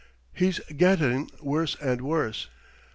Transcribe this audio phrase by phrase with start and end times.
[0.33, 2.49] "He's gettin' worse and worse.